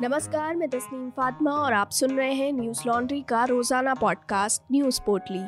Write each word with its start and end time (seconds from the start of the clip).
नमस्कार, 0.00 0.56
मैं 0.56 0.68
तस्नीम 0.68 1.08
फातिमा 1.10 1.50
और 1.50 1.72
आप 1.72 1.90
सुन 1.90 2.10
रहे 2.10 2.32
हैं 2.32 2.52
न्यूज़ 2.52 2.80
लॉन्ड्री 2.86 3.20
का 3.22 3.44
रोज़ाना 3.44 3.94
पॉडकास्ट 3.94 4.62
न्यूज़ 4.72 5.00
पोर्टली। 5.06 5.38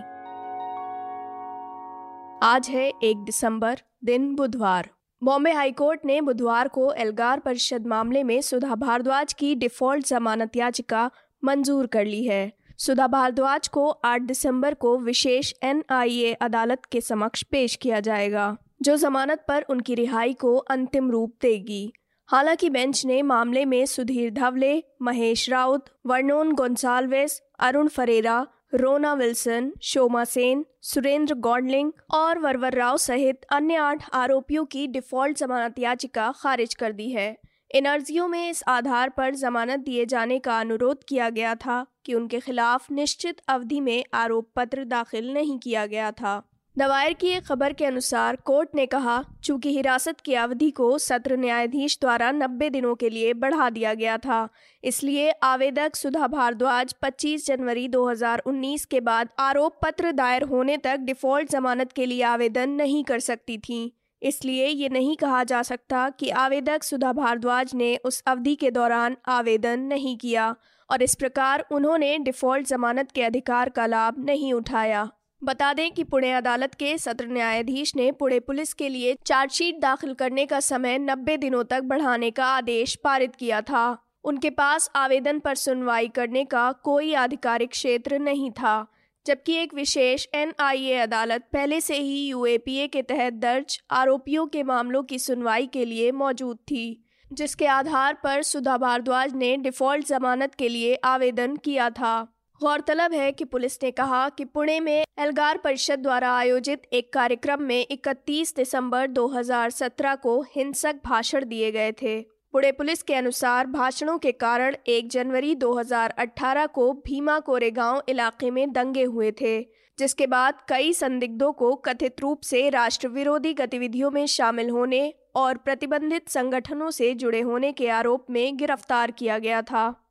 आज 2.43 2.69
है 2.71 2.87
एक 3.03 3.24
दिसंबर, 3.24 3.80
दिन 4.04 4.34
बुधवार। 4.34 4.88
बॉम्बे 5.22 5.53
हाईकोर्ट 5.53 6.04
ने 6.04 6.21
बुधवार 6.21 6.69
को 6.69 6.92
एल्गार 6.92 7.40
परिषद 7.40 7.87
मामले 7.87 8.23
में 8.25 8.41
सुधा 8.41 8.75
भारद्वाज 8.75 9.32
की 9.32 9.55
डिफ़ॉल्ट 9.55 10.07
जमानत 10.07 10.57
याचिका 10.57 11.11
मंजूर 11.45 11.87
कर 11.87 12.05
ली 12.05 12.25
है। 12.25 12.53
सुधा 12.79 13.07
भारद्वाज 13.07 13.69
को 13.69 13.89
8 13.91 14.23
दिसंबर 14.23 14.75
को 14.75 14.99
विशेष 14.99 15.53
एनआईए 15.62 16.33
अदालत 16.33 16.85
के 16.85 17.01
समक्ष 17.01 17.43
पेश 17.43 17.77
किया 17.77 18.01
जाएगा, 18.01 18.57
जो 18.83 18.96
जमानत 18.96 19.45
पर 19.49 19.62
उनकी 19.62 19.95
रिहाई 19.95 20.35
को 20.35 20.57
अंतिम 20.57 21.11
रूप 21.11 21.35
देगी। 21.43 21.93
हालाँकि 22.30 22.70
बेंच 22.70 23.04
ने 23.06 23.22
मामले 23.22 23.64
में 23.64 23.86
सुधीर 23.86 24.30
धवले, 24.30 24.82
महेश 25.02 25.50
राउत 25.50 25.84
वर्नोन 26.06 26.52
गोन्साल्वेस 26.52 27.41
अरुण 27.59 27.88
फरेरा, 27.88 28.46
रोना 28.74 29.14
विल्सन, 29.14 29.73
शोमा 29.82 30.24
सेन, 30.24 30.64
सुरेंद्र 30.83 31.34
गॉडलिंग 31.34 31.92
और 32.10 32.38
वरवर 32.38 32.74
राव 32.74 32.96
सहित 32.96 33.45
अन्य 33.52 33.74
आठ 33.74 34.05
आरोपियों 34.12 34.64
की 34.64 34.86
डिफ़ॉल्ट 34.86 35.38
जमानत 35.38 35.78
याचिका 35.78 36.33
खारिज 36.36 36.74
कर 36.74 36.92
दी 36.92 37.10
है। 37.10 37.36
इन 37.74 37.84
अर्जियों 37.84 38.28
में 38.28 38.50
इस 38.50 38.62
आधार 38.69 39.08
पर 39.08 39.34
जमानत 39.34 39.80
दिए 39.80 40.06
जाने 40.06 40.38
का 40.38 40.60
अनुरोध 40.60 41.05
किया 41.08 41.30
गया 41.30 41.55
था 41.55 41.86
कि 42.05 42.14
उनके 42.14 42.41
खिलाफ 42.41 42.92
निश्चित 42.92 43.41
अवधि 43.48 43.80
में 43.80 44.05
आरोप 44.14 44.50
पत्र 44.56 44.84
दाखिल 44.84 45.33
नहीं 45.34 45.58
किया 45.58 45.86
गया 45.86 46.10
था। 46.10 46.42
दवायर 46.78 47.12
की 47.12 47.28
एक 47.28 47.45
खबर 47.45 47.73
के 47.73 47.84
अनुसार 47.84 48.37
कोर्ट 48.37 48.74
ने 48.74 48.84
कहा, 48.86 49.23
चूँकि 49.45 49.70
हिरासत 49.70 50.20
की 50.20 50.34
अवधि 50.34 50.70
को 50.70 50.98
सत्र 50.98 51.36
न्यायाधीश 51.36 51.98
द्वारा 52.00 52.30
90 52.32 52.69
दिनों 52.70 52.95
के 52.95 53.10
लिए 53.10 53.32
बढ़ा 53.34 53.69
दिया 53.70 53.95
गया 53.95 54.16
था, 54.19 54.48
इसलिए 54.84 55.30
आवेदक 55.42 55.97
सुधा 55.97 56.27
भारद्वाज 56.27 56.94
25 57.03 57.47
जनवरी 57.47 57.88
2019 57.88 58.84
के 58.84 59.00
बाद 59.00 59.28
आरोप 59.38 59.80
पत्र 59.84 60.12
दायर 60.12 60.42
होने 60.42 60.77
तक 60.77 61.00
डिफ़ॉल्ट 61.00 61.50
जमानत 61.50 61.92
के 61.92 62.06
लिए 62.06 62.22
आवेदन 62.25 62.70
नहीं 62.72 63.03
कर 63.05 63.20
सकती 63.20 63.58
थी। 63.58 63.81
इसलिए 64.22 64.66
ये 64.66 64.88
नहीं 64.88 65.16
कहा 65.16 65.42
जा 65.44 65.62
सकता 65.64 66.08
कि 66.10 66.31
आवेदक 66.38 66.83
सुधा 66.83 67.12
भारद्वाज 67.14 67.75
ने 67.75 67.97
उस 68.05 68.22
अवधि 68.27 68.55
के 68.55 68.70
दौरान 68.70 69.16
आवेदन 69.28 69.81
नहीं 69.81 70.16
किया, 70.16 70.55
और 70.91 71.03
इस 71.03 71.14
प्रकार 71.14 71.66
उन्होंने 71.72 72.16
डिफ़ॉल्ट 72.20 72.66
जमानत 72.66 73.10
के 73.10 73.22
अधिकार 73.25 73.69
का 73.69 73.86
लाभ 73.86 74.25
नहीं 74.25 74.53
उठाया। 74.55 75.08
बता 75.42 75.72
दें 75.72 75.91
कि 75.91 76.05
पुणे 76.05 76.31
अदालत 76.33 76.75
के 76.75 76.97
सत्र 76.98 77.27
न्यायाधीश 77.27 77.94
ने 77.97 78.11
पुणे 78.12 78.41
पुलिस 78.41 78.72
के 78.72 78.89
लिए 78.89 79.17
चार्जशीट 79.27 79.81
दाखिल 79.81 80.14
करने 80.14 80.47
का 80.47 80.61
समय 80.61 80.98
90 80.98 81.36
दिनों 81.39 81.64
तक 81.64 81.83
बढ़ाने 81.83 82.31
का 82.31 82.47
आदेश 82.47 82.94
पारित 82.94 83.34
किया 83.34 83.61
था। 83.61 83.97
उनके 84.25 84.50
पास 84.50 84.91
आवेदन 84.97 85.39
पर 85.39 85.55
सुनवाई 85.55 86.09
करने 86.09 86.44
का 86.44 86.70
कोई 86.72 87.14
आधिकारिक 87.14 87.70
क्षेत्र 87.70 88.19
नहीं 88.19 88.50
था, 88.50 88.86
जबकि 89.27 89.55
एक 89.55 89.75
विशेष 89.75 90.27
एनआईए 90.34 90.94
अदालत 90.94 91.48
पहले 91.53 91.81
से 91.81 91.97
ही 91.97 92.27
यूएपीए 92.27 92.86
के 92.86 93.03
तहत 93.03 93.33
दर्ज 93.33 93.81
आरोपियों 93.91 94.47
के 94.47 94.62
मामलों 94.62 95.03
की 95.03 95.19
सुनवाई 95.19 95.66
के 95.66 95.84
लिए 95.84 96.12
मौजूद 96.12 96.56
थी, 96.56 97.05
जिसके 97.33 97.66
आधार 97.66 98.14
पर 98.14 98.42
सुधा 98.42 98.77
भारद्वाज 98.77 99.34
ने 99.34 99.56
डिफ़ॉल्ट 99.56 100.06
जमानत 100.06 100.55
के 100.55 100.69
लिए 100.69 100.94
आवेदन 101.05 101.56
किया 101.56 101.91
था। 101.91 102.34
गौरतलब 102.61 103.12
है 103.12 103.31
कि 103.33 103.45
पुलिस 103.45 103.78
ने 103.83 103.91
कहा 103.91 104.28
कि 104.28 104.45
पुणे 104.45 104.78
में 104.81 105.05
एल्गार 105.19 105.59
परिषद 105.59 105.98
द्वारा 105.98 106.31
आयोजित 106.31 106.83
एक 106.92 107.12
कार्यक्रम 107.12 107.62
में 107.62 107.87
31 107.87 108.55
दिसंबर 108.56 109.06
2017 109.09 110.17
को 110.17 110.41
हिंसक 110.55 110.97
भाषण 111.05 111.45
दिए 111.45 111.70
गए 111.73 111.92
थे। 111.92 112.20
पुणे 112.53 112.73
पुलिस 112.73 113.03
के 113.03 113.15
अनुसार 113.15 113.67
भाषणों 113.67 114.19
के 114.19 114.33
कारण 114.33 114.77
1 114.87 115.09
जनवरी 115.09 115.55
2018 115.55 116.67
को 116.67 116.92
भीमा 117.06 117.39
कोरेगांव 117.41 118.03
इलाके 118.09 118.50
में 118.50 118.72
दंगे 118.72 119.05
हुए 119.05 119.31
थे, 119.41 119.61
जिसके 119.99 120.27
बाद 120.27 120.55
कई 120.69 120.93
संदिग्धों 120.93 121.53
को 121.53 121.75
कथित 121.75 122.21
रूप 122.21 122.41
से 122.41 122.69
राष्ट्र 122.71 123.09
विरोधी 123.09 123.55
गतिविधियों 123.55 124.11
में 124.11 124.27
शामिल 124.27 124.71
होने 124.71 125.12
और 125.37 125.56
प्रतिबंधित 125.56 126.28
संगठनों 126.28 126.91
से 126.91 127.15
जुड़े 127.15 127.41
होने 127.41 127.72
के 127.72 127.88
आरोप 127.91 128.27
में 128.31 128.56
गिरफ़्तार 128.56 129.11
किया 129.11 129.38
गया 129.38 129.62
था। 129.62 130.07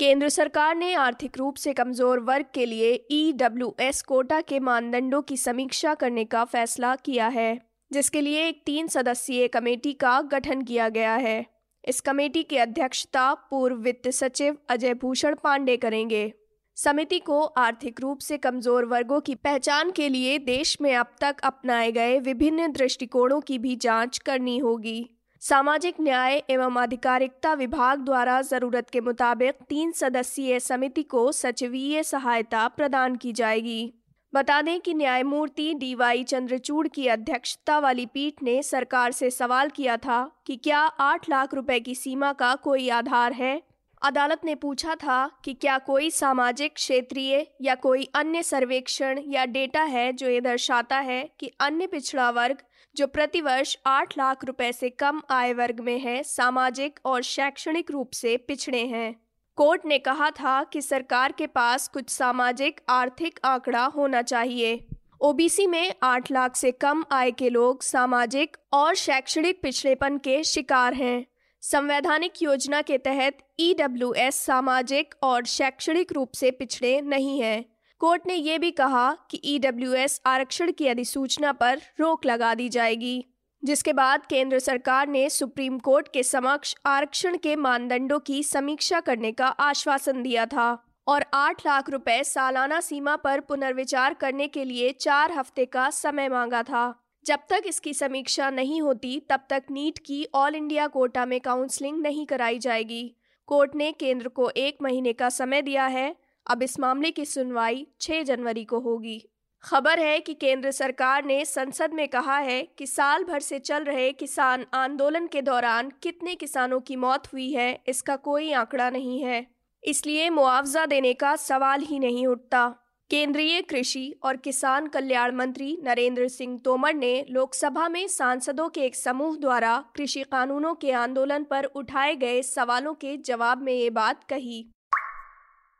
केंद्र 0.00 0.28
सरकार 0.28 0.74
ने 0.76 0.92
आर्थिक 0.94 1.38
रूप 1.38 1.54
से 1.54 1.72
कमज़ोर 1.72 2.18
वर्ग 2.20 2.46
के 2.54 2.66
लिए 2.66 2.92
ई 3.10 3.32
e 3.32 4.02
कोटा 4.02 4.40
के 4.40 4.60
मानदंडों 4.60 5.20
की 5.22 5.36
समीक्षा 5.36 5.94
करने 5.94 6.24
का 6.24 6.44
फैसला 6.44 6.94
किया 6.96 7.28
है, 7.28 7.60
जिसके 7.90 8.20
लिए 8.20 8.46
एक 8.48 8.62
तीन 8.66 8.88
सदस्यीय 8.88 9.48
कमेटी 9.48 9.92
का 9.92 10.20
गठन 10.22 10.62
किया 10.62 10.88
गया 10.88 11.14
है। 11.14 11.44
इस 11.84 12.00
कमेटी 12.00 12.42
की 12.42 12.56
अध्यक्षता 12.56 13.32
पूर्व 13.50 13.76
वित्त 13.76 14.08
सचिव 14.10 14.56
अजय 14.70 14.94
भूषण 14.94 15.34
पांडे 15.34 15.76
करेंगे। 15.76 16.32
समिति 16.76 17.18
को 17.18 17.42
आर्थिक 17.42 18.00
रूप 18.00 18.18
से 18.18 18.38
कमज़ोर 18.38 18.84
वर्गों 18.84 19.20
की 19.20 19.34
पहचान 19.34 19.90
के 19.90 20.08
लिए 20.08 20.38
देश 20.38 20.80
में 20.80 20.94
अब 20.96 21.14
तक 21.20 21.40
अपनाए 21.44 21.92
गए 21.92 22.18
विभिन्न 22.20 22.72
दृष्टिकोणों 22.72 23.40
की 23.40 23.58
भी 23.58 23.76
जाँच 23.76 24.18
करनी 24.18 24.58
होगी। 24.58 24.98
सामाजिक 25.42 25.94
न्याय 26.00 26.36
एवं 26.50 26.76
आधिकारिकता 26.78 27.52
विभाग 27.54 27.98
द्वारा 27.98 28.40
ज़रूरत 28.42 28.88
के 28.90 29.00
मुताबिक 29.00 29.54
तीन 29.68 29.92
सदस्यीय 29.92 30.58
समिति 30.60 31.02
को 31.02 31.30
सचिवीय 31.32 32.02
सहायता 32.02 32.66
प्रदान 32.68 33.16
की 33.16 33.32
जाएगी। 33.32 33.92
बता 34.32 34.60
दें 34.62 34.80
कि 34.80 34.94
न्यायमूर्ति 34.94 35.72
डी 35.74 35.94
वाई 35.94 36.24
चंद्रचूड़ 36.24 36.86
की 36.88 37.06
अध्यक्षता 37.06 37.78
वाली 37.78 38.06
पीठ 38.06 38.42
ने 38.42 38.62
सरकार 38.62 39.12
से 39.12 39.30
सवाल 39.30 39.68
किया 39.68 39.96
था 39.96 40.20
कि 40.46 40.56
क्या 40.56 40.80
आठ 40.80 41.28
लाख 41.30 41.54
रुपए 41.54 41.80
की 41.80 41.94
सीमा 41.94 42.32
का 42.32 42.54
कोई 42.54 42.88
आधार 42.90 43.32
है। 43.32 43.60
अदालत 44.02 44.44
ने 44.44 44.54
पूछा 44.54 44.94
था 44.94 45.26
कि 45.44 45.54
क्या 45.54 45.78
कोई 45.78 46.10
सामाजिक, 46.10 46.74
क्षेत्रीय 46.74 47.46
या 47.62 47.74
कोई 47.76 48.08
अन्य 48.14 48.42
सर्वेक्षण 48.42 49.20
या 49.26 49.44
डेटा 49.46 49.82
है 49.84 50.12
जो 50.12 50.28
ये 50.28 50.40
दर्शाता 50.40 50.98
है 50.98 51.28
कि 51.40 51.50
अन्य 51.60 51.86
पिछड़ा 51.86 52.30
वर्ग 52.30 52.62
जो 52.98 53.06
प्रतिवर्ष 53.06 53.78
आठ 53.86 54.18
लाख 54.18 54.44
रुपए 54.44 54.72
से 54.72 54.90
कम 54.90 55.22
आय 55.30 55.52
वर्ग 55.52 55.80
में 55.80 55.98
है, 55.98 56.22
सामाजिक 56.22 57.00
और 57.04 57.22
शैक्षणिक 57.22 57.90
रूप 57.90 58.10
से 58.12 58.36
पिछड़े 58.36 58.86
हैं। 58.86 59.20
कोर्ट 59.56 59.86
ने 59.86 59.98
कहा 59.98 60.30
था 60.30 60.64
कि 60.64 60.82
सरकार 60.82 61.32
के 61.32 61.46
पास 61.46 61.88
कुछ 61.88 62.10
सामाजिक, 62.10 62.80
आर्थिक 62.88 63.40
आंकड़ा 63.44 63.84
होना 63.84 64.22
चाहिए। 64.22 64.86
ओबीसी 65.20 65.66
में 65.66 65.94
आठ 66.02 66.32
लाख 66.32 66.56
से 66.56 66.72
कम 66.72 67.04
आय 67.12 67.30
के 67.30 67.50
लोग 67.50 67.82
सामाजिक 67.82 68.56
और 68.72 68.94
शैक्षणिक 68.94 69.62
पिछड़ेपन 69.62 70.18
के 70.18 70.44
शिकार 70.44 70.94
हैं। 70.94 71.26
संवैधानिक 71.60 72.42
योजना 72.42 72.82
के 72.82 72.98
तहत 72.98 73.38
ईडब्ल्यूएस 73.60 74.34
सामाजिक 74.34 75.14
और 75.22 75.44
शैक्षणिक 75.44 76.12
रूप 76.12 76.32
से 76.32 76.50
पिछड़े 76.50 77.00
नहीं 77.00 77.40
हैं। 77.40 77.64
कोर्ट 78.00 78.26
ने 78.26 78.34
यह 78.34 78.58
भी 78.58 78.70
कहा 78.70 79.12
कि 79.30 79.40
ईडब्ल्यूएस 79.44 80.20
आरक्षण 80.26 80.70
की 80.72 80.86
अधिसूचना 80.88 81.52
पर 81.52 81.80
रोक 82.00 82.26
लगा 82.26 82.54
दी 82.54 82.68
जाएगी, 82.68 83.24
जिसके 83.62 83.92
बाद 83.92 84.26
केंद्र 84.26 84.58
सरकार 84.58 85.08
ने 85.08 85.28
सुप्रीम 85.30 85.78
कोर्ट 85.78 86.08
के 86.12 86.22
समक्ष 86.22 86.74
आरक्षण 86.86 87.36
के 87.36 87.56
मानदंडों 87.56 88.18
की 88.18 88.42
समीक्षा 88.42 89.00
करने 89.00 89.32
का 89.32 89.46
आश्वासन 89.46 90.22
दिया 90.22 90.46
था 90.46 90.70
और 91.06 91.24
आठ 91.34 91.66
लाख 91.66 91.90
रुपए 91.90 92.22
सालाना 92.24 92.80
सीमा 92.80 93.16
पर 93.16 93.40
पुनर्विचार 93.40 94.14
करने 94.14 94.46
के 94.48 94.64
लिए 94.64 94.92
चार 94.92 95.32
हफ़्ते 95.32 95.64
का 95.64 95.88
समय 95.90 96.28
मांगा 96.28 96.62
था। 96.62 96.94
जब 97.26 97.38
तक 97.50 97.62
इसकी 97.66 97.94
समीक्षा 97.94 98.50
नहीं 98.50 98.80
होती, 98.82 99.18
तब 99.30 99.40
तक 99.50 99.64
नीट 99.70 99.98
की 99.98 100.26
ऑल 100.34 100.54
इंडिया 100.54 100.86
कोटा 100.86 101.26
में 101.26 101.40
काउंसलिंग 101.40 102.00
नहीं 102.02 102.26
कराई 102.26 102.58
जाएगी। 102.58 103.04
कोर्ट 103.48 103.74
ने 103.76 103.92
केंद्र 103.92 104.28
को 104.28 104.50
एक 104.50 104.78
महीने 104.82 105.12
का 105.12 105.28
समय 105.30 105.62
दिया 105.62 105.86
है 105.86 106.14
अब 106.48 106.62
इस 106.62 106.78
मामले 106.80 107.10
की 107.10 107.24
सुनवाई 107.24 107.86
6 108.00 108.22
जनवरी 108.22 108.64
को 108.64 108.78
होगी। 108.80 109.22
खबर 109.64 110.00
है 110.00 110.18
कि 110.20 110.34
केंद्र 110.34 110.70
सरकार 110.70 111.24
ने 111.24 111.44
संसद 111.44 111.94
में 111.94 112.06
कहा 112.08 112.36
है 112.38 112.62
कि 112.78 112.86
साल 112.86 113.24
भर 113.24 113.40
से 113.40 113.58
चल 113.58 113.84
रहे 113.84 114.10
किसान 114.12 114.64
आंदोलन 114.74 115.26
के 115.26 115.42
दौरान 115.42 115.90
कितने 116.02 116.34
किसानों 116.34 116.80
की 116.80 116.96
मौत 116.96 117.32
हुई 117.32 117.50
है, 117.52 117.80
इसका 117.88 118.16
कोई 118.16 118.52
आंकड़ा 118.52 118.90
नहीं 118.90 119.22
है। 119.22 119.46
इसलिए 119.82 120.30
मुआवजा 120.30 120.86
देने 120.86 121.12
का 121.12 121.34
सवाल 121.36 121.80
ही 121.80 121.98
नहीं 121.98 122.26
उठता। 122.26 122.68
केंद्रीय 123.10 123.60
कृषि 123.62 124.14
और 124.22 124.36
किसान 124.36 124.86
कल्याण 124.86 125.34
मंत्री 125.34 125.76
नरेंद्र 125.84 126.28
सिंह 126.28 126.58
तोमर 126.64 126.94
ने 126.94 127.24
लोकसभा 127.30 127.88
में 127.88 128.06
सांसदों 128.08 128.68
के 128.68 128.80
एक 128.80 128.96
समूह 128.96 129.36
द्वारा 129.36 129.76
कृषि 129.96 130.22
कानूनों 130.22 130.74
के 130.74 130.92
आंदोलन 130.92 131.44
पर 131.44 131.64
उठाए 131.64 132.16
गए 132.16 132.42
सवालों 132.42 132.94
के 132.94 133.16
जवाब 133.16 133.62
में 133.62 133.72
ये 133.72 133.90
बात 133.90 134.24
कही। 134.24 134.64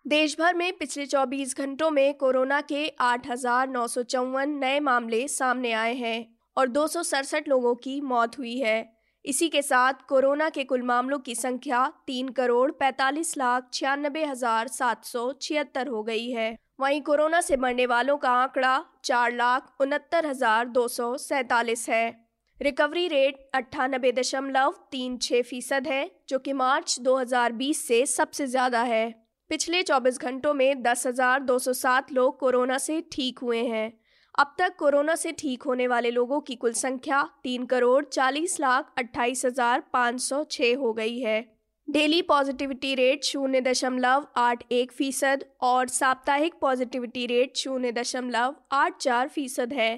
देश 0.09 0.37
भर 0.41 0.55
में 0.55 0.73
पिछले 0.73 1.05
24 1.07 1.55
घंटों 1.59 1.91
में 1.91 2.15
कोरोना 2.15 2.61
के 2.61 2.87
आठ 3.01 3.27
हज़ार 3.31 3.69
नौ 3.69 3.87
सौ 3.87 4.03
चौवन 4.05 4.51
नए 4.61 4.79
मामले 4.81 5.27
सामने 5.29 5.73
आए 5.73 5.95
हैं 5.95 6.27
और 6.57 6.69
दो 6.69 6.87
सौ 6.87 7.03
सड़सठ 7.03 7.49
लोगों 7.49 7.75
की 7.75 8.01
मौत 8.03 8.39
हुई 8.39 8.57
है। 8.59 8.79
इसी 9.25 9.49
के 9.49 9.63
साथ 9.63 10.07
कोरोना 10.09 10.49
के 10.49 10.65
कुल 10.65 10.83
मामलों 10.83 11.19
की 11.19 11.35
संख्या 11.35 11.85
तीन 12.07 12.29
करोड़ 12.39 12.71
पैतालीस 12.81 13.37
लाख 13.39 13.69
छियानबे 13.73 14.25
हज़ार 14.25 14.69
सात 14.69 15.05
सौ 15.05 15.31
छिहत्तर 15.43 15.89
हो 15.89 16.03
गई 16.03 16.31
है। 16.31 16.49
वहीं 16.81 17.03
कोरोना 17.03 17.41
से 17.41 17.57
मरने 17.59 17.87
वालों 17.87 18.17
का 18.17 18.33
आंकड़ा 18.39 18.75
चार 19.05 19.33
लाख 19.35 19.71
उनहत्तर 19.81 20.27
हज़ार 20.27 20.69
दो 20.71 20.89
सौ 20.89 21.17
सैतालीस 21.19 21.89
है। 21.89 22.09
रिकवरी 22.61 23.07
रेट 23.09 23.49
अट्ठानबे 23.55 24.13
दशमलव 24.15 24.75
तीन 24.91 25.19
छः 25.19 25.43
फ़ीसद 25.45 25.87
है, 25.87 26.11
जो 26.29 26.39
कि 26.39 26.53
मार्च 26.55 26.99
2020 27.03 27.87
से 27.87 28.05
सबसे 28.09 28.47
ज़्यादा 28.49 28.83
है। 28.87 29.28
पिछले 29.51 29.83
24 29.83 30.19
घंटों 30.21 30.53
में 30.55 30.83
10,207 30.83 32.13
लोग 32.13 32.39
कोरोना 32.41 32.77
से 32.79 33.01
ठीक 33.13 33.39
हुए 33.39 33.63
हैं। 33.65 33.93
अब 34.35 34.55
तक 34.59 34.75
कोरोना 34.79 35.15
से 35.15 35.33
ठीक 35.33 35.63
होने 35.63 35.87
वाले 35.87 36.11
लोगों 36.11 36.41
की 36.41 36.55
कुल 36.55 36.73
संख्या 36.73 37.23
तीन 37.45 37.65
करोड़ 37.67 38.05
चालीस 38.05 38.59
लाख 38.61 38.93
अट्ठाईस 38.99 39.45
हज़ार 39.47 39.83
पाँच 39.93 40.21
सौ 40.21 40.43
छः 40.51 40.77
हो 40.77 40.93
गई 40.93 41.19
है। 41.19 41.41
डेली 41.89 42.21
पॉजिटिविटी 42.23 42.95
रेट 42.95 43.25
शून्य 43.25 43.61
दशमलव 43.61 44.27
आठ 44.37 44.65
एक 44.73 44.93
फ़ीसद 44.93 45.45
और 45.63 45.89
साप्ताहिक 45.89 46.55
पॉजिटिविटी 46.61 47.27
रेट 47.27 47.57
शून्य 47.57 47.93
दशमलव 47.93 48.55
आठ 48.73 49.01
चार 49.01 49.29
फ़ीसद 49.29 49.73
है। 49.73 49.95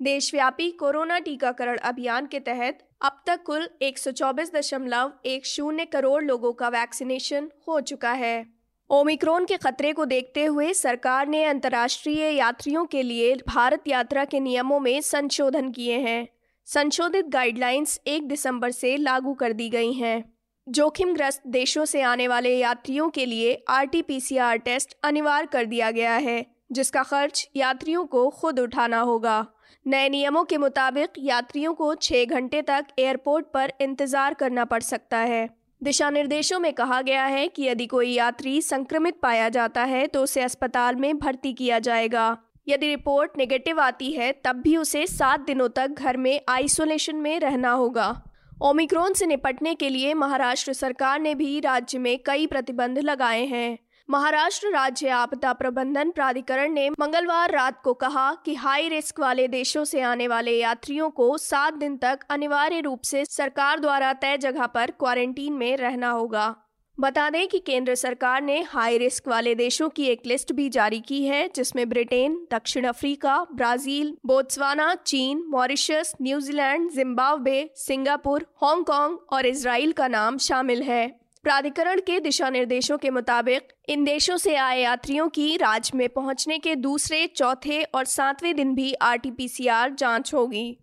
देशव्यापी 0.00 0.70
कोरोना 0.70 1.18
टीकाकरण 1.18 1.78
अभियान 1.84 2.26
के 2.26 2.40
तहत 2.40 2.88
अब 3.02 3.22
तक 3.26 3.42
कुल 3.42 3.68
एक 3.82 3.98
सौ 3.98 4.10
चौबीस 4.12 4.52
दशमलव 4.54 5.12
एक 5.26 5.46
शून्य 5.46 5.84
करोड़ 5.84 6.22
लोगों 6.24 6.52
का 6.52 6.68
वैक्सीनेशन 6.70 7.50
हो 7.68 7.80
चुका 7.82 8.12
है। 8.14 8.51
ओमिक्रॉन 8.92 9.44
के 9.44 9.56
खतरे 9.56 9.92
को 9.92 10.04
देखते 10.04 10.44
हुए 10.44 10.72
सरकार 10.72 11.28
ने 11.28 11.42
अंतर्राष्ट्रीय 11.44 12.24
यात्रियों 12.28 12.84
के 12.86 13.02
लिए 13.02 13.34
भारत 13.46 13.86
यात्रा 13.88 14.24
के 14.24 14.40
नियमों 14.40 14.80
में 14.80 15.00
संशोधन 15.00 15.70
किए 15.70 15.98
हैं। 15.98 16.28
संशोधित 16.66 17.28
गाइडलाइंस 17.28 17.98
एक 18.06 18.26
दिसंबर 18.28 18.70
से 18.70 18.96
लागू 18.96 19.32
कर 19.34 19.52
दी 19.52 19.68
गई 19.68 19.92
हैं। 19.92 20.24
जोखिमग्रस्त 20.66 21.42
देशों 21.46 21.84
से 21.84 22.02
आने 22.02 22.26
वाले 22.28 22.54
यात्रियों 22.56 23.08
के 23.10 23.26
लिए 23.26 23.54
आरटीपीसीआर 23.68 24.56
टेस्ट 24.58 24.96
अनिवार्य 25.04 25.48
कर 25.52 25.64
दिया 25.64 25.90
गया 25.90 26.16
है, 26.16 26.44
जिसका 26.72 27.02
खर्च 27.02 27.48
यात्रियों 27.56 28.04
को 28.04 28.28
खुद 28.30 28.60
उठाना 28.60 29.00
होगा। 29.00 29.46
नए 29.86 30.08
नियमों 30.08 30.44
के 30.44 30.58
मुताबिक 30.58 31.12
यात्रियों 31.18 31.74
को 31.74 31.94
छः 31.94 32.24
घंटे 32.26 32.62
तक 32.62 32.94
एयरपोर्ट 32.98 33.46
पर 33.54 33.72
इंतज़ार 33.80 34.34
करना 34.34 34.64
पड़ 34.64 34.82
सकता 34.82 35.18
है। 35.18 35.48
दिशा 35.82 36.08
निर्देशों 36.10 36.58
में 36.60 36.72
कहा 36.72 37.00
गया 37.02 37.24
है 37.24 37.46
कि 37.48 37.62
यदि 37.62 37.86
कोई 37.86 38.12
यात्री 38.12 38.60
संक्रमित 38.62 39.18
पाया 39.22 39.48
जाता 39.48 39.84
है 39.84 40.06
तो 40.06 40.22
उसे 40.22 40.40
अस्पताल 40.40 40.96
में 40.96 41.18
भर्ती 41.18 41.52
किया 41.52 41.78
जाएगा। 41.78 42.36
यदि 42.68 42.86
रिपोर्ट 42.86 43.30
नेगेटिव 43.38 43.80
आती 43.80 44.12
है, 44.12 44.32
तब 44.44 44.56
भी 44.56 44.76
उसे 44.76 45.06
सात 45.06 45.40
दिनों 45.40 45.68
तक 45.68 45.88
घर 45.88 46.16
में 46.16 46.40
आइसोलेशन 46.48 47.16
में 47.16 47.40
रहना 47.40 47.72
होगा। 47.72 48.22
ओमिक्रोन 48.62 49.12
से 49.12 49.26
निपटने 49.26 49.74
के 49.74 49.88
लिए 49.88 50.14
महाराष्ट्र 50.14 50.72
सरकार 50.72 51.20
ने 51.20 51.34
भी 51.34 51.60
राज्य 51.60 51.98
में 51.98 52.18
कई 52.26 52.46
प्रतिबंध 52.46 52.98
लगाए 52.98 53.44
हैं। 53.44 53.78
महाराष्ट्र 54.12 54.70
राज्य 54.70 55.08
आपदा 55.08 55.52
प्रबंधन 55.52 56.10
प्राधिकरण 56.10 56.72
ने 56.72 56.88
मंगलवार 56.90 57.50
रात 57.50 57.80
को 57.82 57.94
कहा 57.94 58.34
कि 58.34 58.54
हाई 58.54 58.88
रिस्क 58.88 59.20
वाले 59.20 59.46
देशों 59.48 59.84
से 59.84 60.00
आने 60.00 60.26
वाले 60.28 60.52
यात्रियों 60.52 61.08
को 61.10 61.38
सात 61.38 61.74
दिन 61.74 61.96
तक 61.96 62.18
अनिवार्य 62.30 62.80
रूप 62.80 63.02
से 63.02 63.24
सरकार 63.24 63.80
द्वारा 63.80 64.12
तय 64.12 64.36
जगह 64.38 64.66
पर 64.66 64.90
क्वारंटीन 64.90 65.52
में 65.52 65.76
रहना 65.76 66.10
होगा। 66.10 66.54
बता 67.00 67.30
दें 67.30 67.48
कि 67.48 67.58
केंद्र 67.58 67.94
सरकार 67.94 68.42
ने 68.42 68.60
हाई 68.62 68.98
रिस्क 68.98 69.28
वाले 69.28 69.54
देशों 69.54 69.88
की 69.88 70.06
एक 70.06 70.26
लिस्ट 70.26 70.52
भी 70.52 70.68
जारी 70.68 71.00
की 71.00 71.24
है, 71.24 71.48
जिसमें 71.56 71.88
ब्रिटेन, 71.88 72.46
दक्षिण 72.50 72.84
अफ्रीका, 72.84 73.46
ब्राज़ील, 73.54 74.16
बोत्सवाना, 74.26 74.94
चीन, 74.94 75.44
Mauritius, 75.48 76.12
New Zealand, 76.22 76.90
Zimbabwe, 76.90 77.70
Singapore, 77.76 78.46
Hong Kong 78.64 79.18
और 79.32 79.46
इसराइल 79.46 79.92
का 79.92 80.08
नाम 80.08 80.38
शामिल 80.38 80.82
है। 80.82 81.21
प्राधिकरण 81.42 82.00
के 82.00 82.20
दिशा 82.20 82.50
निर्देशों 82.50 82.98
के 82.98 83.10
मुताबिक, 83.10 83.68
इन 83.88 84.04
देशों 84.04 84.36
से 84.36 84.56
आए 84.56 84.80
यात्रियों 84.80 85.28
की 85.28 85.56
राज्य 85.56 85.92
में 85.94 86.08
पहुँचने 86.08 86.58
के 86.58 86.74
दूसरे, 86.74 87.26
चौथे 87.26 87.82
और 87.82 88.04
सातवें 88.04 88.56
दिन 88.56 88.74
भी 88.74 88.92
आरटीपीसीआर 88.92 89.90
जाँच 89.90 90.34
होगी। 90.34 90.78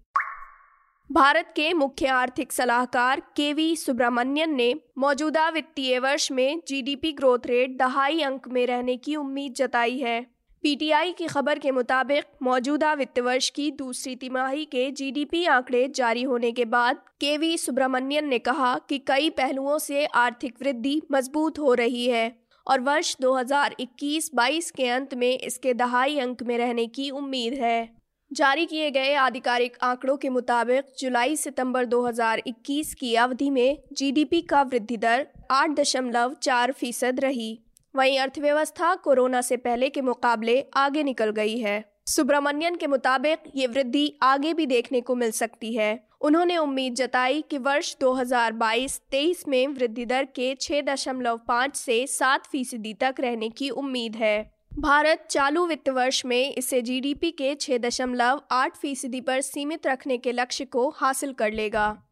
भारत 1.11 1.53
के 1.55 1.73
मुख्य 1.73 2.07
आर्थिक 2.07 2.51
सलाहकार 2.51 3.19
के 3.19 3.53
वी 3.53 3.75
सुब्रमण्यन 3.75 4.55
ने 4.55 4.75
मौजूदा 4.97 5.49
वित्तीय 5.49 5.99
वर्ष 5.99 6.31
में 6.31 6.61
जीडीपी 6.67 7.11
ग्रोथ 7.11 7.39
रेट 7.45 7.77
दहाई 7.77 8.21
अंक 8.21 8.47
में 8.47 8.67
रहने 8.67 8.97
की 8.97 9.15
उम्मीद 9.15 9.53
जताई 9.53 9.97
है। 9.97 10.38
पीटीआई 10.63 11.11
की 11.11 11.27
खबर 11.27 11.59
के 11.59 11.71
मुताबिक 11.71 12.25
मौजूदा 12.43 12.93
वित्त 12.93 13.19
वर्ष 13.19 13.49
की 13.49 13.69
दूसरी 13.71 14.15
तिमाही 14.15 14.65
के 14.65 14.89
जीडीपी 14.91 15.45
आंकड़े 15.45 15.87
जारी 15.87 16.23
होने 16.23 16.51
के 16.51 16.65
बाद 16.65 16.97
के 17.21 17.37
वी 17.37 17.57
सुब्रमण्यन 17.57 18.27
ने 18.27 18.39
कहा 18.39 18.73
कि 18.89 18.97
कई 19.07 19.29
पहलुओं 19.29 19.77
से 19.77 20.05
आर्थिक 20.05 20.55
वृद्धि 20.61 21.01
मज़बूत 21.11 21.59
हो 21.59 21.73
रही 21.73 22.05
है 22.07 22.31
और 22.67 22.79
वर्ष 22.79 23.15
2021-22 23.21 24.69
के 24.71 24.87
अंत 24.87 25.13
में 25.13 25.37
इसके 25.37 25.73
दहाई 25.73 26.19
अंक 26.19 26.43
में 26.43 26.57
रहने 26.57 26.87
की 26.87 27.09
उम्मीद 27.11 27.53
है। 27.53 27.89
जारी 28.31 28.65
किए 28.65 28.91
गए 28.91 29.13
आधिकारिक 29.13 29.77
आंकड़ों 29.83 30.17
के 30.17 30.29
मुताबिक 30.29 30.93
जुलाई 30.99 31.35
सितंबर 31.35 31.85
2021 31.85 32.93
की 32.93 33.15
अवधि 33.15 33.49
में 33.49 33.77
जीडीपी 33.93 34.41
का 34.41 34.61
वृद्धि 34.63 34.97
दर 34.97 35.27
आठ 35.51 35.69
दशमलव 35.69 36.35
चार 36.43 36.71
फ़ीसद 36.71 37.19
रही। 37.19 37.59
वहीं 37.95 38.19
अर्थव्यवस्था 38.19 38.95
कोरोना 38.95 39.41
से 39.41 39.57
पहले 39.57 39.89
के 39.89 40.01
मुकाबले 40.01 40.65
आगे 40.73 41.03
निकल 41.03 41.29
गई 41.29 41.57
है। 41.57 41.83
सुब्रमण्यन 42.05 42.75
के 42.75 42.87
मुताबिक 42.87 43.39
ये 43.55 43.67
वृद्धि 43.67 44.19
आगे 44.21 44.53
भी 44.53 44.65
देखने 44.65 45.01
को 45.01 45.15
मिल 45.15 45.31
सकती 45.31 45.73
है। 45.75 46.07
उन्होंने 46.21 46.57
उम्मीद 46.57 46.93
जताई 46.93 47.41
कि 47.41 47.57
वर्ष 47.57 47.95
2022-23 47.99 49.47
में 49.47 49.67
वृद्धि 49.67 50.05
दर 50.05 50.25
के 50.25 50.55
6.5 50.55 51.75
से 51.75 52.07
7 52.07 52.47
फ़ीसदी 52.47 52.93
तक 52.93 53.15
रहने 53.19 53.49
की 53.49 53.69
उम्मीद 53.69 54.15
है। 54.15 54.51
भारत 54.79 55.27
चालू 55.31 55.65
वित्त 55.67 55.89
वर्ष 55.89 56.25
में 56.25 56.55
इसे 56.55 56.81
जीडीपी 56.81 57.31
के 57.31 57.55
6.8 57.55 58.75
फ़ीसदी 58.75 59.21
पर 59.21 59.41
सीमित 59.41 59.87
रखने 59.87 60.17
के 60.17 60.31
लक्ष्य 60.31 60.65
को 60.65 60.89
हासिल 60.89 61.33
कर 61.33 61.51
लेगा। 61.51 62.03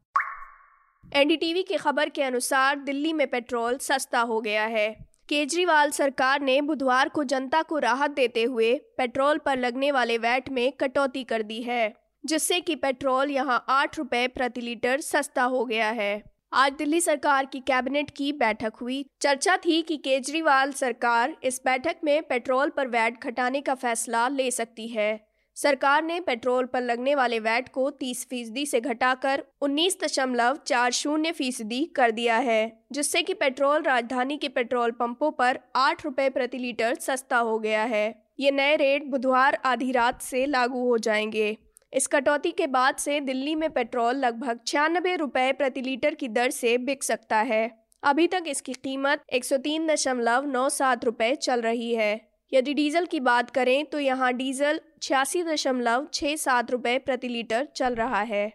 एनडीटीवी 1.15 1.63
की 1.63 1.77
खबर 1.77 2.09
के 2.09 2.23
अनुसार 2.23 2.79
दिल्ली 2.79 3.13
में 3.13 3.27
पेट्रोल 3.27 3.77
सस्ता 3.77 4.19
हो 4.19 4.41
गया 4.41 4.65
है। 4.65 5.16
केजरीवाल 5.29 5.89
सरकार 5.91 6.41
ने 6.41 6.61
बुधवार 6.61 7.09
को 7.09 7.23
जनता 7.23 7.61
को 7.61 7.79
राहत 7.79 8.11
देते 8.11 8.43
हुए 8.43 8.73
पेट्रोल 8.97 9.37
पर 9.37 9.57
लगने 9.57 9.91
वाले 9.91 10.17
वैट 10.17 10.49
में 10.49 10.71
कटौती 10.71 11.23
कर 11.23 11.41
दी 11.41 11.61
है, 11.61 11.93
जिससे 12.23 12.59
कि 12.61 12.75
पेट्रोल 12.75 13.31
यहाँ 13.31 13.63
आठ 13.69 13.97
रुपए 13.97 14.27
प्रति 14.27 14.61
लीटर 14.61 15.01
सस्ता 15.01 15.43
हो 15.43 15.65
गया 15.65 15.89
है। 15.89 16.23
आज 16.53 16.73
दिल्ली 16.73 17.01
सरकार 17.01 17.45
की 17.45 17.59
कैबिनेट 17.59 18.09
की 18.09 18.31
बैठक 18.33 18.73
हुई। 18.81 19.05
चर्चा 19.21 19.57
थी 19.57 19.81
कि 19.81 19.97
केजरीवाल 19.97 20.71
सरकार 20.71 21.35
इस 21.43 21.61
बैठक 21.65 21.95
में 22.03 22.21
पेट्रोल 22.23 22.69
पर 22.69 22.87
वैट 22.87 23.23
घटाने 23.23 23.61
का 23.61 23.75
फैसला 23.75 24.27
ले 24.27 24.51
सकती 24.51 24.87
है। 24.87 25.26
सरकार 25.57 26.03
ने 26.03 26.19
पेट्रोल 26.19 26.65
पर 26.65 26.81
लगने 26.81 27.15
वाले 27.15 27.39
वैट 27.39 27.69
को 27.69 27.89
30 27.91 28.25
फ़ीसदी 28.29 28.65
से 28.65 28.81
घटाकर 28.81 29.43
उन्नीस 29.61 29.97
दशमलव 30.03 30.57
चार 30.67 30.91
शून्य 30.91 31.31
फ़ीसदी 31.31 31.83
कर 31.85 32.11
दिया 32.11 32.37
है, 32.37 32.83
जिससे 32.91 33.21
कि 33.21 33.33
पेट्रोल 33.33 33.81
राजधानी 33.81 34.37
के 34.37 34.47
पेट्रोल 34.47 34.91
पंपों 34.91 35.31
पर 35.31 35.59
आठ 35.75 36.05
रुपए 36.05 36.29
प्रति 36.29 36.57
लीटर 36.57 36.95
सस्ता 36.95 37.37
हो 37.37 37.59
गया 37.59 37.83
है। 37.83 38.23
ये 38.39 38.51
नए 38.51 38.75
रेट 38.75 39.05
बुधवार 39.05 39.59
आधी 39.65 39.91
रात 39.91 40.21
से 40.21 40.45
लागू 40.45 40.87
हो 40.89 40.97
जाएँगे। 40.97 41.57
इस 41.93 42.07
कटौती 42.07 42.51
के 42.51 42.67
बाद 42.67 42.95
से 42.95 43.19
दिल्ली 43.19 43.55
में 43.55 43.69
पेट्रोल 43.69 44.15
लगभग 44.15 44.59
छियानबे 44.67 45.15
रुपए 45.15 45.51
प्रति 45.51 45.81
लीटर 45.81 46.15
की 46.15 46.27
दर 46.27 46.49
से 46.49 46.77
बिक 46.77 47.03
सकता 47.03 47.37
है। 47.37 47.71
अभी 48.03 48.27
तक 48.27 48.43
इसकी 48.47 48.73
कीमत 48.73 49.23
एक 49.33 49.45
सौ 49.45 49.57
तीन 49.57 49.87
दशमलव 49.87 50.45
नौ 50.45 50.69
सात 50.69 51.05
रुपये 51.05 51.35
चल 51.35 51.61
रही 51.61 51.95
है। 51.95 52.36
यदि 52.51 52.73
डीजल 52.73 53.05
की 53.05 53.19
बात 53.19 53.49
करें 53.49 53.85
तो 53.85 53.99
यहाँ 53.99 54.31
डीजल 54.33 54.79
छियासी 55.01 55.43
दशमलव 55.43 56.07
छः 56.13 56.35
सात 56.35 56.71
रुपये 56.71 56.97
प्रति 56.99 57.27
लीटर 57.27 57.67
चल 57.75 57.95
रहा 57.95 58.21
है। 58.21 58.47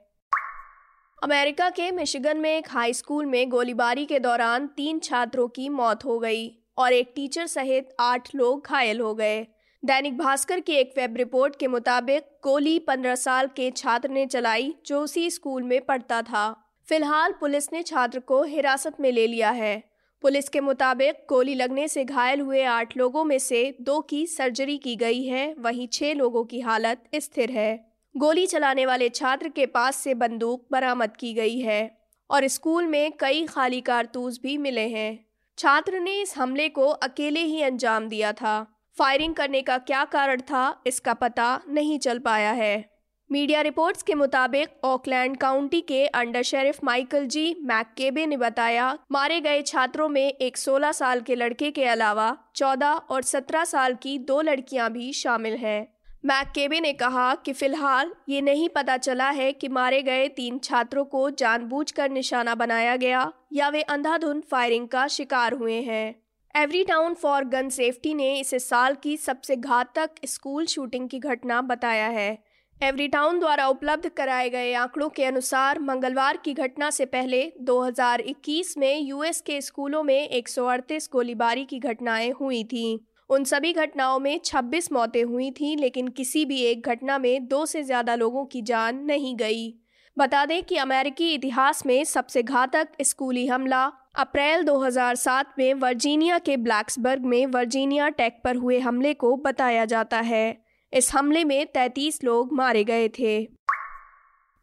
अमेरिका 1.23 1.69
के 1.71 1.91
मिशिगन 1.91 2.37
में 2.37 2.51
एक 2.51 2.69
हाई 2.71 2.93
स्कूल 2.93 3.27
में 3.27 3.49
गोलीबारी 3.49 4.05
के 4.07 4.19
दौरान 4.19 4.67
तीन 4.67 4.99
छात्रों 4.99 5.47
की 5.49 5.69
मौत 5.69 6.05
हो 6.05 6.19
गई 6.19 6.49
और 6.79 6.93
एक 6.93 7.13
टीचर 7.17 7.47
सहित 7.47 7.95
आठ 8.01 8.35
लोग 8.35 8.67
घायल 8.67 9.01
हो 9.01 9.15
गए। 9.15 9.47
दैनिक 9.83 10.19
भास्कर 10.19 10.61
की 10.61 10.73
एक 10.73 10.93
वेब 10.97 11.17
रिपोर्ट 11.17 11.57
के 11.57 11.69
मुताबिक 11.69 12.25
गोली 12.45 12.79
पंद्रह 12.79 13.15
साल 13.15 13.47
के 13.47 13.71
छात्र 13.71 14.09
ने 14.09 14.27
चलाई 14.27 14.75
जो 14.87 15.01
उसी 15.01 15.31
स्कूल 15.31 15.63
में 15.63 15.81
पढ़ता 15.81 16.23
था। 16.23 16.51
फ़िलहाल 16.89 17.33
पुलिस 17.33 17.73
ने 17.73 17.83
छात्र 17.83 18.19
को 18.19 18.43
हिरासत 18.43 19.01
में 19.01 19.11
ले 19.13 19.27
लिया 19.27 19.51
है। 19.51 19.83
पुलिस 20.23 20.49
के 20.49 20.61
मुताबिक 20.61 21.25
गोली 21.29 21.55
लगने 21.55 21.87
से 21.89 22.05
घायल 22.05 22.41
हुए 22.41 22.63
आठ 22.63 22.97
लोगों 22.97 23.25
में 23.25 23.39
से 23.39 23.75
दो 23.81 24.01
की 24.01 24.27
सर्जरी 24.27 24.77
की 24.79 24.95
गई 24.97 25.23
है, 25.23 25.55
वहीं 25.59 25.87
छह 25.93 26.13
लोगों 26.15 26.45
की 26.45 26.61
हालत 26.61 27.03
स्थिर 27.15 27.51
है। 27.51 27.93
गोली 28.15 28.47
चलाने 28.47 28.87
वाले 28.87 29.09
छात्र 29.09 29.49
के 29.49 29.67
पास 29.67 29.97
से 29.97 30.15
बंदूक 30.15 30.67
बरामद 30.73 31.17
की 31.17 31.33
गई 31.35 31.59
है 31.59 31.99
और 32.31 32.47
स्कूल 32.49 32.87
में 32.87 33.13
कई 33.13 33.45
खाली 33.47 33.81
कारतूस 33.81 34.41
भी 34.43 34.57
मिले 34.59 34.89
हैं। 34.89 35.27
छात्र 35.59 36.01
ने 36.01 36.21
इस 36.23 36.37
हमले 36.39 36.69
को 36.69 36.87
अकेले 36.87 37.41
ही 37.41 37.63
अंजाम 37.63 38.09
दिया 38.09 38.33
था। 38.33 38.67
फायरिंग 38.97 39.35
करने 39.35 39.63
का 39.63 39.79
क्या 39.79 40.05
कारण 40.05 40.41
था, 40.41 40.83
इसका 40.87 41.15
पता 41.15 41.61
नहीं 41.69 41.99
चल 41.99 42.19
पाया 42.19 42.53
है। 42.53 42.92
मीडिया 43.33 43.61
रिपोर्ट्स 43.61 44.03
के 44.03 44.15
मुताबिक, 44.15 44.69
ऑकलैंड 44.85 45.37
काउंटी 45.37 45.81
के 45.81 46.07
under 46.07 46.43
sheriff 46.43 46.79
Michael 46.85 47.27
G 47.27 47.57
McCabe 47.63 48.27
ने 48.27 48.37
बताया, 48.37 48.99
मारे 49.13 49.41
गए 49.41 49.63
छात्रों 49.63 50.09
में 50.09 50.33
एक 50.33 50.57
16 50.57 50.93
साल 50.93 51.21
के 51.21 51.35
लड़के 51.35 51.71
के 51.71 51.85
अलावा 51.85 52.37
14 52.57 53.01
और 53.11 53.23
17 53.23 53.65
साल 53.65 53.95
की 53.95 54.19
दो 54.19 54.41
लड़कियाँ 54.41 54.91
भी 54.93 55.13
शामिल 55.13 55.57
हैं। 55.57 55.89
मैककेबे 56.25 56.81
ने 56.81 56.93
कहा 56.93 57.35
कि 57.35 57.53
फ़िलहाल 57.53 58.13
ये 58.29 58.41
नहीं 58.41 58.69
पता 58.69 58.97
चला 58.97 59.31
है 59.31 59.53
कि 59.53 59.69
मारे 59.69 60.03
गए 60.03 60.29
तीन 60.29 60.59
छात्रों 60.59 61.05
को 61.05 61.31
जानबूझकर 61.31 62.11
निशाना 62.11 62.55
बनाया 62.55 62.97
गया 62.97 63.33
या 63.53 63.69
वे 63.69 63.83
अंधाधुंध 63.83 64.43
फायरिंग 64.43 64.89
का 64.89 65.09
शिकार 65.09 65.53
हुए 65.53 65.81
हैं। 65.83 66.15
Every 66.55 66.85
town 66.85 67.15
for 67.15 67.45
gun 67.45 67.69
safety 67.69 68.15
ने 68.15 68.35
इसे 68.41 68.59
साल 68.59 68.95
की 68.95 69.17
सबसे 69.17 69.57
घातक 69.57 70.11
स्कूल 70.25 70.67
शूटिंग 70.67 71.09
की 71.09 71.19
घटना 71.19 71.63
बताया 71.63 72.07
है। 72.07 72.52
एवरी 72.83 73.07
टाउन 73.09 73.39
द्वारा 73.39 73.67
उपलब्ध 73.69 74.09
कराए 74.09 74.49
गए 74.51 74.73
आंकड़ों 74.75 75.09
के 75.09 75.25
अनुसार 75.25 75.79
मंगलवार 75.79 76.37
की 76.37 76.53
घटना 76.55 76.89
से 76.91 77.05
पहले 77.05 77.43
2021 77.61 78.77
में 78.79 79.01
यूएस 79.01 79.41
के 79.41 79.61
स्कूलों 79.61 80.03
में 80.03 80.29
एक 80.29 80.49
सौ 80.49 80.65
अड़तीस 80.67 81.09
गोलीबारी 81.13 81.65
की 81.65 81.79
घटनाएँ 81.79 82.31
हुई 82.31 82.63
थीं। 82.65 82.99
उन 83.31 83.45
सभी 83.45 83.73
घटनाओं 83.73 84.19
में 84.19 84.41
26 84.41 84.93
मौतें 84.93 85.23
हुई 85.25 85.51
थीं, 85.51 85.77
लेकिन 85.77 86.09
किसी 86.09 86.45
भी 86.45 86.61
एक 86.63 86.89
घटना 86.89 87.19
में 87.19 87.47
दो 87.49 87.65
से 87.67 87.83
ज़्यादा 87.83 88.15
लोगों 88.15 88.45
की 88.45 88.63
जान 88.63 88.99
नहीं 89.05 89.37
गई। 89.37 89.75
बता 90.19 90.45
दें 90.47 90.63
कि 90.63 90.77
अमेरिकी 90.77 91.33
इतिहास 91.35 91.87
में 91.87 92.05
सबसे 92.05 92.43
घातक 92.43 92.89
स्कूली 93.03 93.47
हमला 93.47 93.85
अप्रैल 94.17 94.63
2007 94.63 95.55
में 95.59 95.73
वर्जीनिया 95.75 96.39
के 96.39 96.57
ब्लैक्सबर्ग 96.57 97.25
में 97.25 97.47
वर्जीनिया 97.47 98.09
टेक 98.09 98.41
पर 98.45 98.57
हुए 98.57 98.79
हमले 98.79 99.15
को 99.15 99.37
बताया 99.37 99.85
जाता 99.85 100.21
है। 100.21 100.62
इस 100.95 101.15
हमले 101.15 101.45
में 101.45 101.67
33 101.67 102.25
लोग 102.25 102.53
मारे 102.53 102.85
गए 102.85 103.09
थे। 103.09 103.49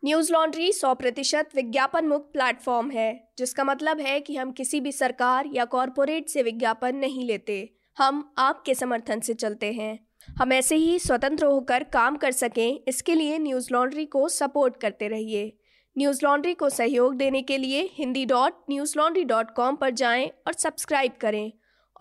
न्यूज़ 0.06 0.34
लॉन्ड्री 0.34 0.72
100 0.72 0.94
प्रतिशत 0.96 1.50
विज्ञापन 1.56 2.08
मुक्त 2.08 2.30
प्लेटफॉर्म 2.34 2.92
है, 2.92 3.30
जिसका 3.38 3.64
मतलब 3.64 4.00
है 4.00 4.20
कि 4.20 4.36
हम 4.36 4.52
किसी 4.52 4.80
भी 4.80 4.92
सरकार 4.92 5.50
या 5.54 5.66
कॉरपोरेट 5.66 6.30
से 6.30 6.44
विज्ञापन 6.44 6.96
नहीं 6.96 7.26
लेते। 7.26 7.74
हम 7.98 8.34
आपके 8.38 8.76
समर्थन 8.76 9.20
से 9.20 9.34
चलते 9.34 9.74
हैं। 9.74 10.08
हम 10.40 10.54
ऐसे 10.54 10.76
ही 10.76 11.00
स्वतंत्र 11.00 11.46
होकर 11.46 11.84
काम 11.84 12.16
कर 12.16 12.32
सकें, 12.32 12.80
इसके 12.88 13.16
लिए 13.16 13.40
न्यूज़ 13.40 13.70
लॉन्ड्री 13.72 14.06
को 14.06 14.30
सपोर्ट 14.30 14.78
करते 14.78 15.08
रहिए। 15.08 15.58
न्यूज़ 15.98 16.20
लॉन्ड्री 16.24 16.54
को 16.54 16.70
सहयोग 16.70 17.16
देने 17.16 17.42
के 17.42 17.58
लिए 17.58 17.90
Hindi 17.94 18.26
dot 18.26 18.54
Newslaundry 18.98 19.24
dot 19.24 19.52
com 19.52 19.76
पर 19.76 19.90
जाएँ 19.90 20.32
और 20.48 20.54
सब्सक्राइब 20.54 21.12
करें। 21.22 21.52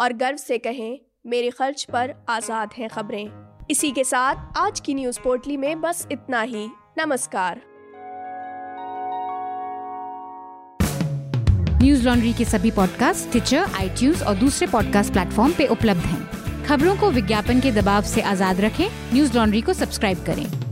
और 0.00 0.12
गर्व 0.12 0.36
से 0.36 0.58
कहें, 0.58 1.00
मेरे 1.26 1.50
खर्च 1.50 1.84
पर 1.84 2.14
आज़ाद 2.28 2.70
हैं 2.78 2.88
खबरें। 2.88 3.47
इसी 3.70 3.90
के 3.90 4.04
साथ 4.04 4.34
आज 4.56 4.80
की 4.80 4.94
न्यूज़ 4.94 5.20
पोर्टली 5.20 5.56
में 5.56 5.80
बस 5.80 6.06
इतना 6.12 6.40
ही। 6.40 6.68
नमस्कार। 6.98 7.60
न्यूज़ 11.82 12.04
लॉन्ड्री 12.04 12.32
के 12.32 12.44
सभी 12.44 12.70
पॉडकास्ट 12.70 13.30
ट्विटर 13.30 13.58
आई 13.58 14.12
और 14.12 14.34
दूसरे 14.34 14.66
पॉडकास्ट 14.66 15.12
प्लेटफॉर्म 15.12 15.52
पे 15.52 15.66
उपलब्ध 15.66 16.00
हैं। 16.00 16.64
खबरों 16.64 16.96
को 16.96 17.10
विज्ञापन 17.10 17.60
के 17.60 17.72
दबाव 17.72 18.02
से 18.02 18.20
आज़ाद 18.20 18.60
रखें। 18.60 18.88
न्यूज़ 19.12 19.36
लॉन्ड्री 19.36 19.60
को 19.60 19.72
सब्सक्राइब 19.72 20.24
करें। 20.26 20.67